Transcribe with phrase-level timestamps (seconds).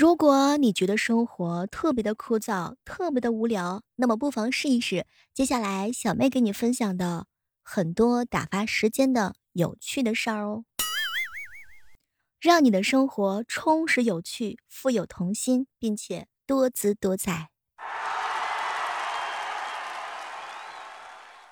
[0.00, 7.26] 如果你觉得生活特别的枯燥，特别的无聊，那么不妨试一试接下来小妹给你分享的
[7.62, 10.64] 很多打发时间的有趣的事儿哦，
[12.40, 17.50] 让你的生活充实有趣、富有童心，并且多姿多彩。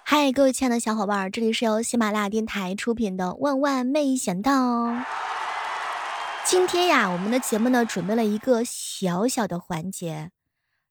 [0.05, 4.87] 嗨，各位亲爱的小伙伴，这里是由喜马拉雅电台出品的《万万没想到》。
[6.45, 10.31] 今天呀，我们的节目呢准备了一个小小的环节，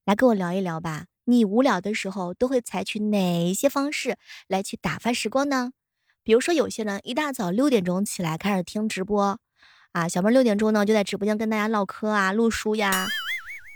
[0.06, 1.06] 来跟我聊一聊吧。
[1.26, 5.72] 你无聊的时候都会采取哪些方式来去打发时光呢？
[6.24, 9.40] 比如说，有些人一大早六点钟起来开始听直播，
[9.94, 13.08] 啊，小妹六点钟呢就在直播间跟大家唠嗑啊、录书呀。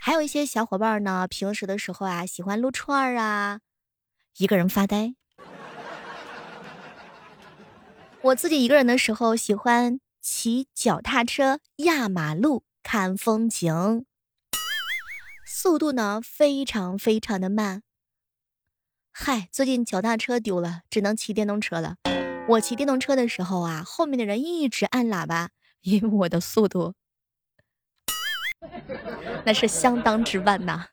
[0.00, 3.58] 还有一些小伙伴呢，平时的时候啊喜欢撸串啊，
[4.38, 5.14] 一个人发呆。
[8.22, 9.98] 我自己一个人的时候喜欢。
[10.22, 14.04] 骑脚踏车压马路看风景，
[15.44, 17.82] 速度呢非常非常的慢。
[19.10, 21.96] 嗨，最近脚踏车丢了，只能骑电动车了。
[22.50, 26.94] 我骑电动车的时候啊，后面的人一直按喇叭，因为我的速度
[29.44, 30.86] 那是相当之慢呐，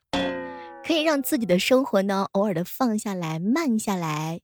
[0.84, 4.42] 可以让自己的生活呢偶尔的放下来，慢下来。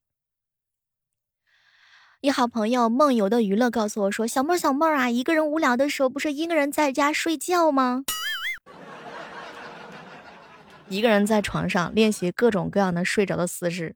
[2.26, 8.04] 一好朋友梦游的娱乐告诉我说：“小妹儿，小妹儿啊，一个人无聊的时候，不是一个人在家睡觉吗？
[10.90, 13.96] 一个人在床上练习各种各样的睡着的姿势，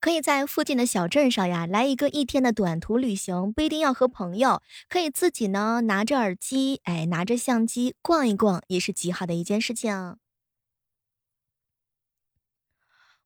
[0.00, 10.16] 可以在附近的小镇上呀，来一个一天的短途旅行，不一定要和朋友，可以自己呢拿着耳机，哎，拿着相机逛一逛，也是极好的一件事情。”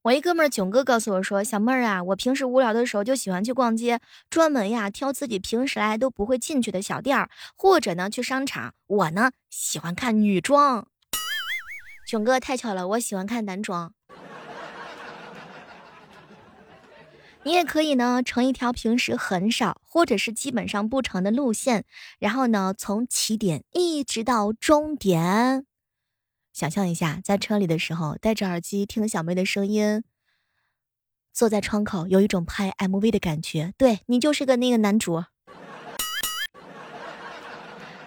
[0.03, 8.73] 我一哥们儿囧哥告诉我说：“小妹儿啊，我平时无聊的时候就喜欢去逛街，专门呀挑自己平时来都不会进去的小店儿，或者呢去商场。
[8.87, 10.87] 我呢喜欢看女装。
[12.07, 13.93] 囧哥太巧了，我喜欢看男装。
[17.43, 21.85] 你也可以呢乘一条平时很少或者是基本上不乘的路线，
[22.19, 25.67] 然后呢从起点一直到终点。”
[26.61, 30.05] 想象一下，在车里的时候，戴着耳机听小妹的声音，
[31.33, 33.73] 坐在窗口，有一种拍 MV 的感觉。
[33.79, 35.25] 对你就是个那个男主。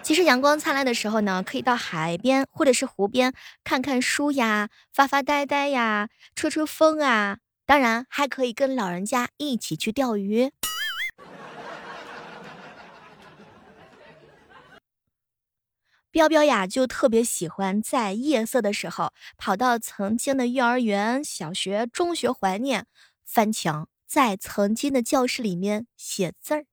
[0.04, 7.38] 其实阳光灿烂的时候呢，可以到海边或者是湖边看看书呀，发发呆呆呀，吹吹风啊。
[7.66, 10.52] 当然，还可以跟老人家一起去钓鱼。
[16.14, 22.86] 彪彪呀，就特别喜欢在夜色的时候跑到曾经的幼儿园、小学、中学怀念，
[23.26, 26.66] 翻墙，在曾经的教室里面写字儿。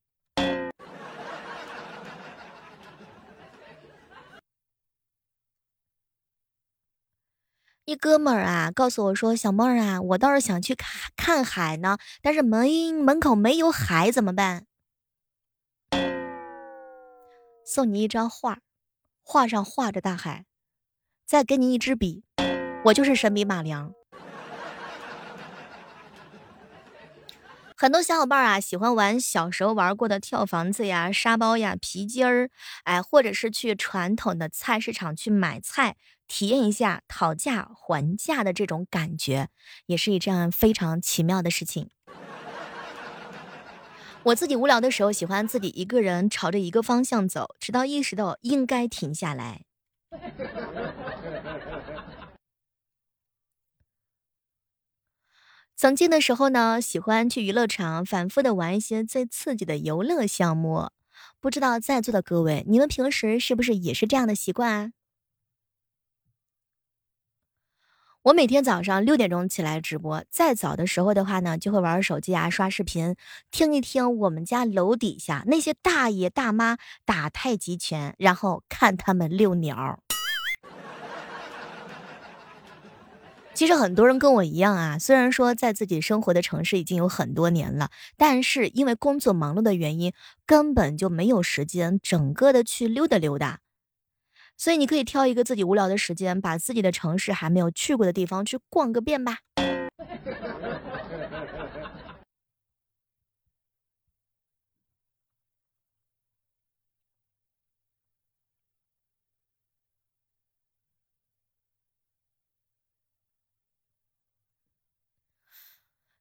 [7.85, 14.67] 一哥们儿啊，告诉我说：“小妹儿啊，我倒是想去看看海呢，但是门门口没有海，怎么办？”
[17.65, 18.59] 送你一张画。
[19.31, 20.43] 画上画着大海，
[21.25, 22.25] 再给你一支笔，
[22.83, 23.93] 我就是神笔马良。
[27.77, 32.49] 很多小伙伴啊，喜欢玩小时候玩过的跳房子呀、沙包呀、皮筋儿，
[32.83, 35.95] 哎，或者是去传统的菜市场去买菜，
[36.27, 39.47] 体验一下讨价还价的这种感觉，
[39.85, 41.89] 也是一件非常奇妙的事情。
[44.23, 49.65] 我自己无聊的时候，喜欢自己一个人朝着一个方向走，直到意识到应该停下来。
[55.75, 60.89] 曾经的时候呢，喜欢去娱乐场反复的玩一些最刺激的游乐项目。
[61.39, 64.91] 不知道在座的各位，你们平时是不是也是这样的习惯啊？
[68.23, 73.15] 我每天早上六点钟起来直播，再早的时候的话呢，就会玩手机啊，刷视频，
[73.49, 79.99] 听一听我们家楼底下那些大爷大妈打太极拳，然后看他们遛鸟。
[83.55, 90.13] 其实很多人跟我一样啊，虽然说在自己生活的城市已经有很多年了，但是因为工作忙碌的原因，
[90.45, 93.61] 根本就没有时间整个的去溜达溜达。
[94.61, 99.39] 所以你可以挑一个自己无聊的时间，把自己的城市还没有去过的地方去逛个遍吧。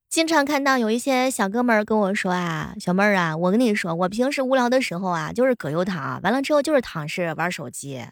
[0.09, 8.03] 经常看到有一些小哥们儿跟我说啊，小妹儿啊，我跟你说，我平时无聊的时候啊，就是葛优躺，完了之后就是躺尸玩手机。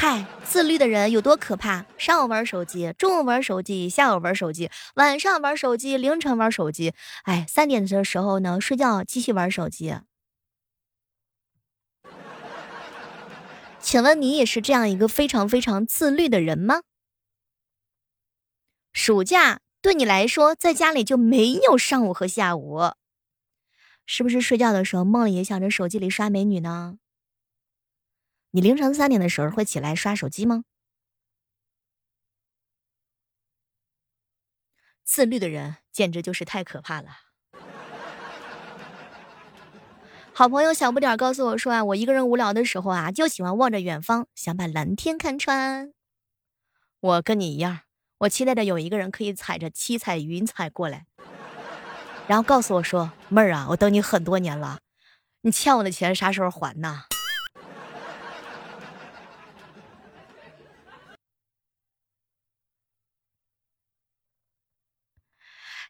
[0.00, 1.84] 嗨，自律的人有多可怕？
[1.98, 9.96] 上午玩手机，中午玩手机，下午玩手机，晚上玩手机，凌晨玩手机，哎，三点的时候呢，睡觉继续玩手机。
[13.80, 16.82] 请问你也是这样一个非常非常自律的人吗？
[18.92, 19.58] 暑假。
[19.82, 22.92] 对你来说，在家里就没有上午和下午，
[24.06, 26.98] 是不是睡觉的时候梦里也想着手机里刷美女呢？
[28.50, 30.64] 你凌晨三点的时候会起来刷手机吗？
[35.04, 37.08] 自律的人简直就是太可怕了。
[40.32, 45.92] 好朋友小不点告诉我说啊，我一个人无聊的时候啊，就喜欢望着远方，想把蓝天看穿。
[47.00, 47.80] 我跟你一样。
[48.18, 51.06] 我期待着有一个人可以踩着七彩云彩过来，
[52.26, 54.80] 然后告诉我说：“妹儿啊，我等你很多年了，
[55.42, 57.04] 你欠我的钱啥时候还呢？”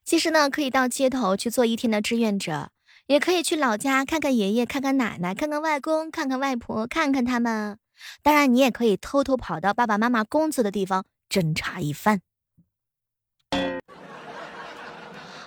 [0.08, 2.70] 其实呢，可以到街头去做一天的志愿者，
[3.08, 7.78] 也可以去老家看看爷爷、看看奶奶、看看外公、看看外婆、看看他们。
[8.22, 11.05] 当然，你也可以偷偷跑到爸爸妈妈工作的地方。
[11.28, 12.22] 侦查一番。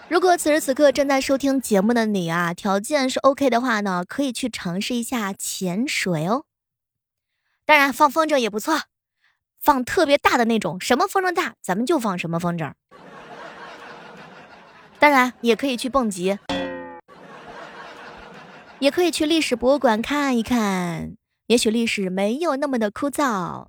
[0.08, 6.46] 如果此时此刻正在收听节目的你啊，条件是 OK 的话呢，可以去尝试一下潜水哦。
[7.66, 8.80] 当然，放风筝也不错，
[9.60, 12.72] 放特别大的那种，什么风筝大，咱们就放什么风筝。
[15.02, 16.38] 当然，也可以去蹦极，
[18.78, 21.16] 也可以去历史博物馆看一看，
[21.48, 23.66] 也许历史没有那么的枯燥。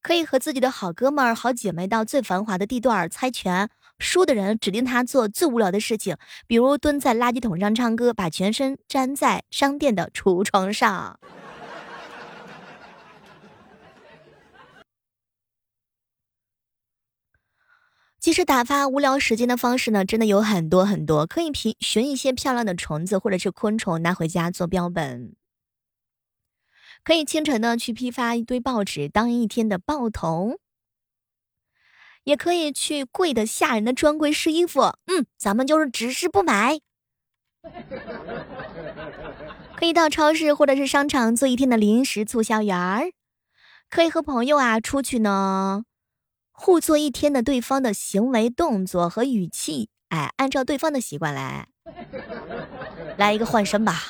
[0.00, 3.68] 可以和自己的好哥们儿、好姐妹到最繁华的地段猜拳，
[3.98, 6.16] 输的人指定他做最无聊的事情，
[6.46, 11.20] 比如蹲在垃圾桶上唱歌，把全身粘在商店的橱窗上。
[18.24, 25.36] 其实打发无聊时间的方式呢，真的有很多很多，可以寻寻一些漂亮的虫子或者是昆虫拿回家做标本。
[27.02, 30.58] 可以清晨呢去批发一堆报纸当一天的报童，
[32.22, 36.78] 也可以去贵的吓人的专柜试衣服，嗯，咱们就是只是不买。
[39.76, 43.12] 可以到超市或者是商场做一天的临时促销员儿，
[43.90, 45.84] 可以和朋友啊出去呢，
[46.56, 51.66] 互做一天的对方的行为动作和语气，哎，按照对方的习惯来，
[53.18, 54.00] 来一个换身吧。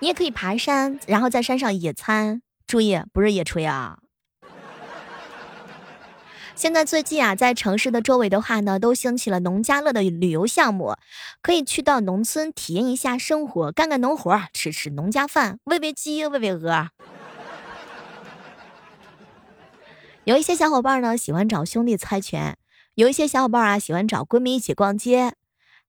[0.00, 2.42] 你也可以爬山，然后在山上野餐。
[2.66, 3.98] 注意，不是野炊啊！
[6.56, 10.96] 现在最近啊，在城市的周围的话呢，都兴起了农家乐的旅游项目，
[11.40, 16.88] 可以去到农村体验一下生活，干干农活，吃吃农家饭，喂喂鸡，喂喂鹅。
[20.24, 22.56] 有一些小伙伴呢喜欢找兄弟猜拳，
[22.94, 25.32] 有一些小伙伴啊喜欢找闺蜜一起逛街。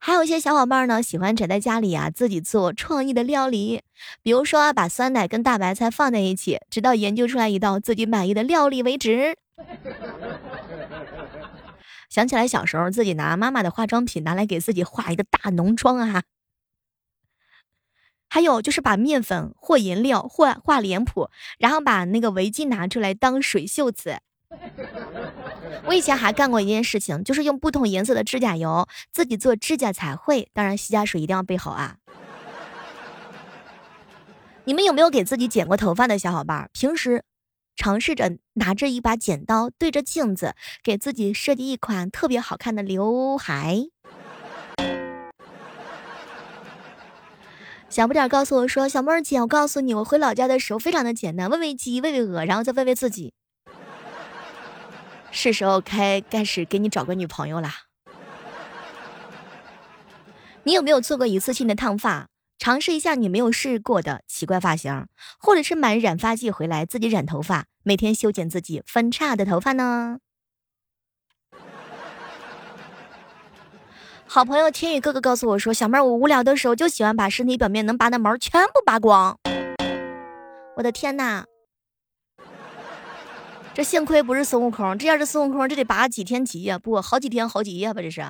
[0.03, 3.81] 还有一些小伙伴呢，喜欢宅在家里啊，自己做创意的料理，
[4.23, 9.37] 比如说把酸奶跟大白菜放在一起，直到研究出来一道自己满意的料理为止。
[12.09, 16.23] 想起来小时候自己拿妈妈的化妆品拿来给自己画一个大浓妆啊。
[18.33, 24.19] 还有就是把面粉和颜料画画脸谱，然后把那个围巾拿出来当水袖子。
[25.83, 31.97] 我以前还干过一件事情，就是用不同颜色的指甲油自己做指甲彩绘，当然洗甲水一定要备好啊。
[34.63, 36.69] 你们有没有给自己剪过头发的小伙伴？
[36.71, 37.25] 平时
[37.75, 43.87] 尝试着拿着一把剪刀，对着镜子给自己设计一款特别好看的刘海。
[47.91, 53.33] 小不点告诉我说：“小妹儿姐，我告诉你，我回老家的时候非常的简单，喂喂鸡，喂喂鹅，然后再喂喂自己。”
[55.29, 57.73] 是时候开开始给你找个女朋友啦。
[60.63, 62.29] 你有没有做过一次性的烫发？
[62.57, 65.07] 尝试一下你没有试过的奇怪发型，
[65.37, 70.19] 或者是买染发剂回来自己染头发，每天修剪自己分叉的头发呢？
[74.33, 79.37] 好朋友天宇哥哥告诉我说：“小妹儿，我无聊的时候就喜欢把身体表面能拔的毛全部拔光。”
[80.77, 81.43] 我的天哪！
[83.73, 88.01] 这幸亏不是孙悟空，这要是孙悟空，这得拔几天几夜，不好几天好几夜吧？
[88.01, 88.23] 这是。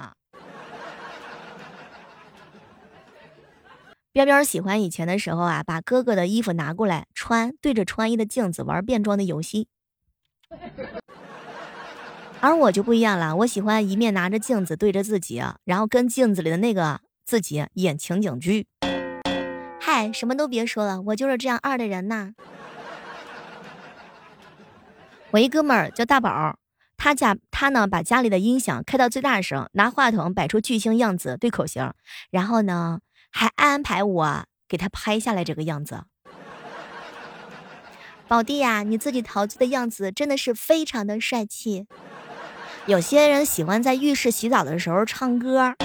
[4.12, 9.67] 彪彪喜欢以前的时候啊，把哥哥的衣服拿过来穿，对着穿衣的镜子玩变装的游戏。
[12.43, 18.65] 而我就不一样了，我喜欢一面拿着镜子对着自己，然后跟镜子里的那个自己演情景剧。
[19.79, 22.33] 嗨，什么都别说了，我就是这样二的人呐。
[25.29, 26.57] 我一哥们儿叫大宝，
[26.98, 31.93] 他家他呢把家里的音响开到最大声，拿话筒摆出巨星样子对口型，
[32.31, 33.00] 然后呢
[33.31, 36.05] 还安排我给他拍下来这个样子。
[38.27, 41.86] 宝弟呀，你自己陶醉的样子真的是非常的帅气。
[42.88, 45.76] 有些人喜欢在浴室洗澡的时候唱歌。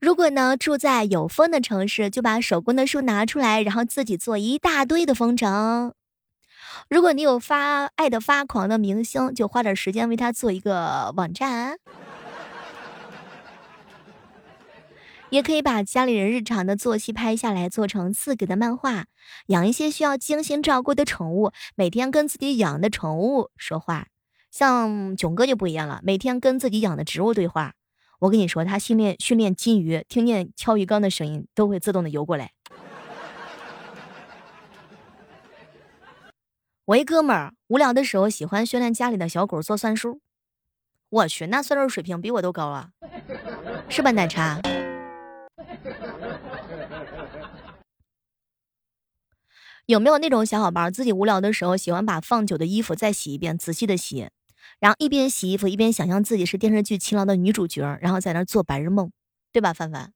[0.00, 5.92] 如果呢住在有风的城市，就把手工的书拿出来，然后自己做一大堆的风筝。
[6.88, 11.78] 如果你有发爱的发狂的明星，就花点时间为他做一个网站。
[15.36, 19.04] 也可以把家里人日常的作息拍下来，做成自己的漫画。
[19.48, 24.06] 养一些需要精心照顾的宠物，每天跟自己养的宠物说话。
[24.50, 27.74] 像囧哥就不一样了，每天跟自己养的植物对话。
[28.20, 32.52] 我跟你说，他训练训练金鱼，听见敲鱼缸的声音都会自动的游过来。
[36.86, 40.22] 我一哥们儿无聊的时候喜欢训练家里的小狗做算术。
[41.10, 42.88] 我去，那算术水平比我都高啊，
[43.90, 44.58] 是吧，奶茶？
[49.86, 54.28] 有没有那种小伙伴自己无聊的时候喜欢把放久的衣服再洗一遍，仔细的洗，
[54.80, 59.10] 然后一边洗衣服一边想象自己是电视剧《勤劳的女主角，然后在那做白日梦，
[59.52, 60.10] 对吧，范范？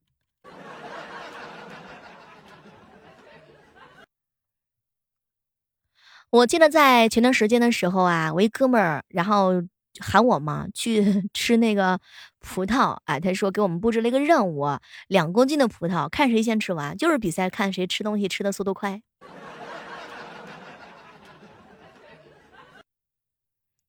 [6.30, 9.62] 我记得在前段时间的时候啊，我一哥们儿，然后。
[9.99, 11.99] 喊我嘛去 吃那个
[12.38, 14.78] 葡萄，哎，他说给我们布置了一个任务，
[15.09, 19.02] 两公斤的葡萄，看谁先吃完，就是比赛看谁吃东西吃的速度快。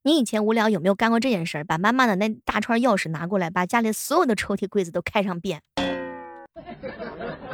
[0.03, 1.63] 你以前无聊有没有干过这件事儿？
[1.63, 5.62] 把妈妈的那大串钥匙拿过来，把家里所有的抽屉柜子都开上遍。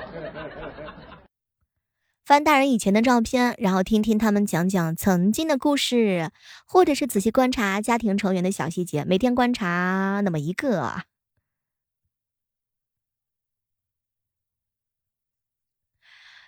[2.27, 6.29] 翻大人以前的照片，然后听听他们讲讲曾经的故事，
[6.65, 11.03] 或者是仔细观察家庭成员的小细节，每天观察那么一个。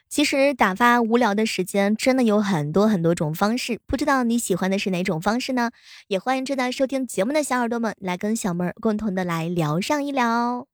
[0.09, 5.71] 其实打发无聊的时间真的有很多很多种方式，不知道你喜欢的是哪种方式呢？
[6.07, 10.68] 也欢迎正在收听节目的小耳朵们来跟小妹儿共同的来聊上一聊。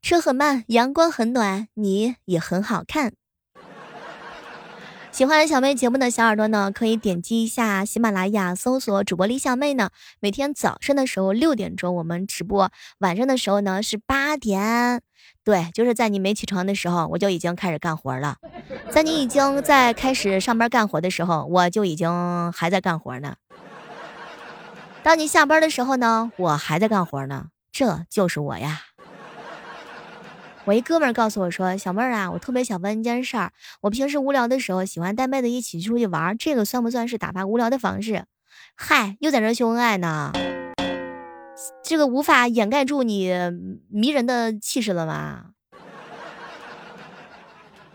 [0.00, 3.12] 车很慢，阳光很暖，你也很好看。
[5.10, 9.90] 喜欢小妹节目的小耳朵呢，可以点击一下喜马拉雅，搜索主播李小妹呢。
[10.20, 15.02] 每天早上的时候六点钟我们直播，晚上的时候呢是八点。
[15.42, 18.34] 对，就是在你没起床的时候，我就已经开始干活了；
[18.90, 23.34] 在你已经在开始上班干活的时候，我就已经还在干活呢。
[25.02, 27.46] 当你下班的时候呢，我还在干活呢。
[27.72, 28.82] 这就是我呀。
[30.68, 33.50] 我一哥们儿告诉我说：“小妹儿啊，我特别想问一件事儿。
[33.80, 38.26] 我平时无聊的时候，喜欢带妹子一起出去玩，这个算不算是打发无聊的方式？”
[38.76, 40.30] 嗨，又在这秀恩爱呢，
[41.82, 43.32] 这个无法掩盖住你
[43.88, 45.52] 迷人的气势了吗？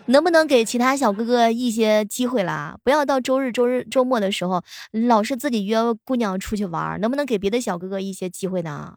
[0.07, 2.79] 能不能给其他小哥哥一些机会啦？
[2.83, 8.95] 不要到周日、周日、周末的时候老是自己约姑娘出去玩，能不能给别的小哥哥一些机会呢？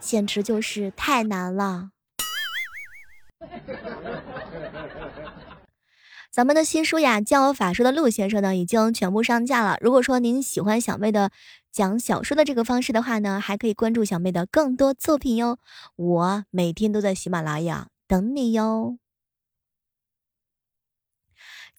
[0.00, 1.90] 简直就是太难了！
[6.30, 9.76] 咱们的新书呀，《教我法术的陆先生》呢，已经全部上架了。
[9.80, 11.30] 如果说您喜欢小妹的
[11.72, 15.58] 讲小说的这个方式的话呢，还可以关注小妹的更多作品哟。
[15.96, 18.98] 我每天都在喜马拉雅等你哟。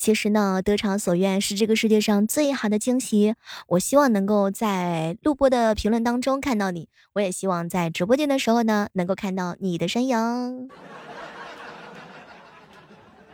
[0.01, 3.35] 其实呢，得偿所愿是这个世界上最好的惊喜。
[3.67, 10.67] 我希望能够在录播的评论当中看到你，我也希望在直播间的时候呢，能够看到你的身影。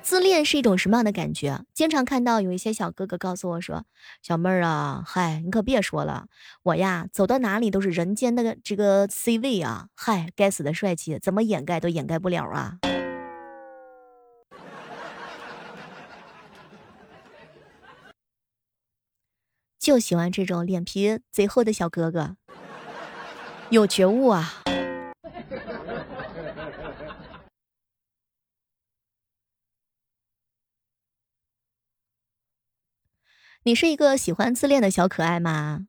[0.01, 1.61] 自恋是一种什么样的感觉？
[1.73, 3.85] 经常看到有一些小哥哥告诉我说
[4.21, 6.25] ：“小妹儿啊，嗨，你可别说了，
[6.63, 12.79] 我呀走到哪里都是人间的这个 C 位啊，嗨，该死的帅气，怎么掩盖都掩盖不了啊。”
[19.87, 22.35] 就喜欢这种脸皮贼厚的小哥哥，
[23.69, 24.61] 有觉悟啊！
[33.63, 35.85] 你是一个喜欢自恋的小可爱吗？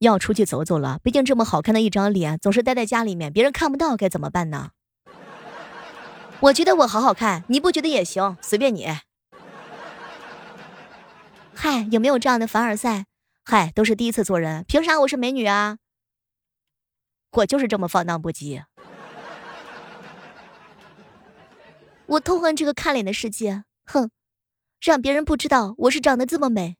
[0.00, 4.72] 要出去走走了，毕竟这么好看的一张脸，总是待在家里面，别人看不到该怎么办呢？
[6.40, 8.88] 我觉得我好好看，你不觉得也行，随便你。
[11.58, 13.06] 嗨，有没有这样的凡尔赛？
[13.42, 15.78] 嗨，都是第一次做人，凭啥我是美女啊？
[17.32, 18.62] 我就是这么放荡不羁。
[22.04, 24.10] 我痛恨这个看脸的世界，哼，
[24.82, 26.76] 让别人不知道我是长得这么美。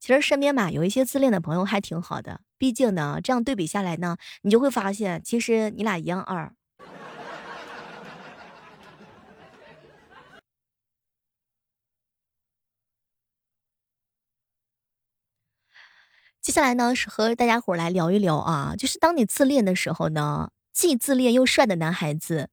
[0.00, 6.52] 其实身边嘛有一些自恋的朋友还挺好的，毕竟呢，这样对比下来呢，你就会发现，其实你俩一样二。
[16.40, 22.48] 接下来呢，是和大家伙来聊一聊啊，就是当你自恋的时候呢，既自恋又帅的男孩子，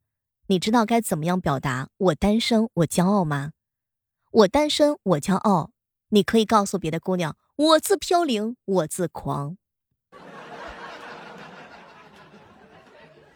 [0.48, 3.52] 你知道该怎么样表达“我单身，我骄傲”吗？
[4.32, 5.72] 我单身，我骄傲。
[6.10, 9.58] 你可以告诉别的姑娘，我自飘零，我自狂，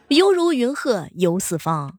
[0.08, 1.98] 犹如云鹤游四方。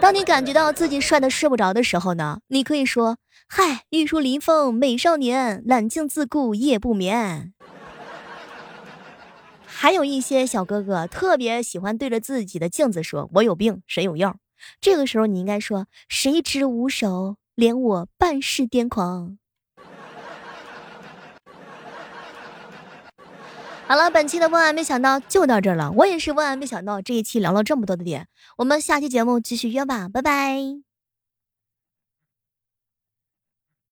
[0.00, 7.52] 当你感觉到自己帅的睡不着的时候呢，你可以说：嗨，玉树临风美少年，揽镜自顾夜不眠。
[9.66, 14.36] 还有一些小哥哥特别喜欢对着自己的镜子说：我有病，谁有药？
[14.80, 19.36] 这个时候你应该说：谁知无手，怜我半世癫狂。
[23.90, 25.90] 好了，本期的万万没想到就到这儿了。
[25.90, 28.28] 我也是万万没想到，这一期聊了这么多的点。
[28.58, 30.89] 我们下期节目继续约吧，拜拜。